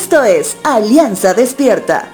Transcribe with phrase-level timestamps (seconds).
[0.00, 2.08] Esto es Alianza Despierta.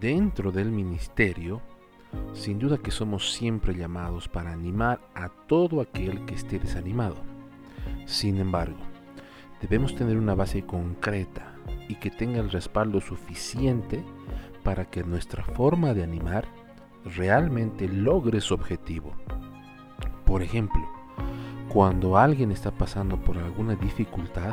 [0.00, 1.60] Dentro del ministerio,
[2.32, 7.16] sin duda que somos siempre llamados para animar a todo aquel que esté desanimado.
[8.06, 8.78] Sin embargo,
[9.60, 11.54] debemos tener una base concreta
[11.88, 14.04] y que tenga el respaldo suficiente
[14.62, 16.46] para que nuestra forma de animar
[17.04, 19.12] realmente logre su objetivo.
[20.24, 20.82] Por ejemplo,
[21.68, 24.52] cuando alguien está pasando por alguna dificultad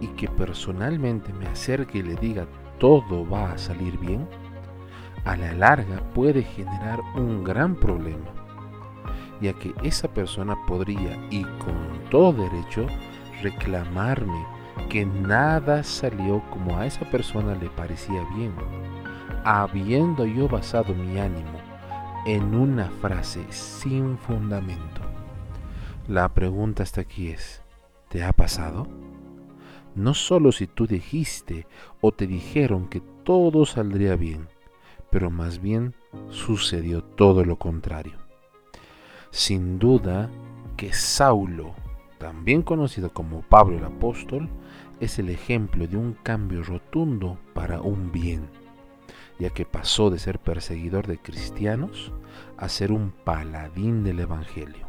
[0.00, 2.46] y que personalmente me acerque y le diga
[2.78, 4.28] todo va a salir bien,
[5.26, 8.30] a la larga puede generar un gran problema,
[9.40, 12.86] ya que esa persona podría, y con todo derecho,
[13.42, 14.46] reclamarme
[14.88, 18.54] que nada salió como a esa persona le parecía bien,
[19.44, 21.58] habiendo yo basado mi ánimo
[22.24, 25.00] en una frase sin fundamento.
[26.06, 27.62] La pregunta hasta aquí es,
[28.08, 28.86] ¿te ha pasado?
[29.96, 31.66] No solo si tú dijiste
[32.00, 34.46] o te dijeron que todo saldría bien,
[35.10, 35.94] pero más bien
[36.30, 38.14] sucedió todo lo contrario.
[39.30, 40.30] Sin duda
[40.76, 41.74] que Saulo,
[42.18, 44.48] también conocido como Pablo el apóstol,
[45.00, 48.48] es el ejemplo de un cambio rotundo para un bien,
[49.38, 52.12] ya que pasó de ser perseguidor de cristianos
[52.56, 54.86] a ser un paladín del Evangelio.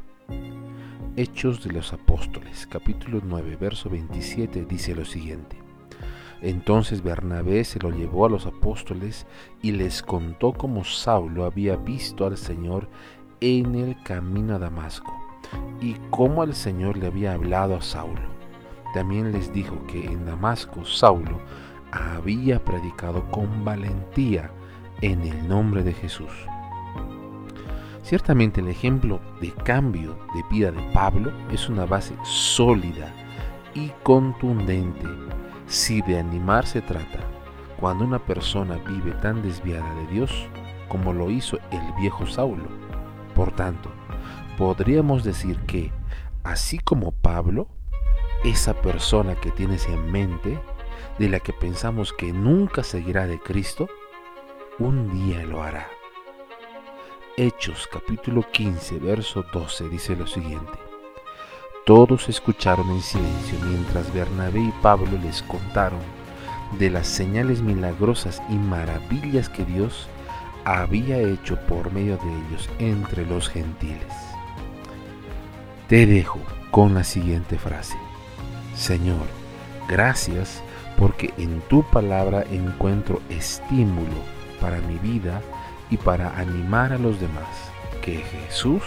[1.16, 5.67] Hechos de los Apóstoles, capítulo 9, verso 27, dice lo siguiente.
[6.42, 9.26] Entonces Bernabé se lo llevó a los apóstoles
[9.62, 12.88] y les contó cómo Saulo había visto al Señor
[13.42, 15.14] en el camino a Damasco
[15.82, 18.22] y cómo el Señor le había hablado a Saulo.
[18.94, 21.40] También les dijo que en Damasco Saulo
[21.92, 24.52] había predicado con valentía
[25.02, 26.32] en el nombre de Jesús.
[28.04, 33.14] Ciertamente el ejemplo de cambio de vida de Pablo es una base sólida
[33.74, 35.06] y contundente
[35.68, 37.20] si de animar se trata,
[37.80, 40.48] cuando una persona vive tan desviada de Dios
[40.88, 42.70] como lo hizo el viejo Saulo.
[43.36, 43.92] Por tanto,
[44.58, 45.92] podríamos decir que,
[46.44, 47.68] así como Pablo,
[48.44, 50.60] esa persona que tienes en mente,
[51.20, 53.90] de la que pensamos que nunca seguirá de Cristo,
[54.80, 55.88] un día lo hará.
[57.36, 60.87] Hechos capítulo 15, verso 12 dice lo siguiente.
[61.88, 66.02] Todos escucharon en silencio mientras Bernabé y Pablo les contaron
[66.78, 70.10] de las señales milagrosas y maravillas que Dios
[70.66, 74.14] había hecho por medio de ellos entre los gentiles.
[75.88, 76.40] Te dejo
[76.72, 77.96] con la siguiente frase.
[78.76, 79.26] Señor,
[79.88, 80.62] gracias
[80.98, 84.26] porque en tu palabra encuentro estímulo
[84.60, 85.42] para mi vida
[85.90, 87.48] y para animar a los demás,
[88.02, 88.84] que Jesús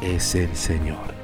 [0.00, 1.23] es el Señor.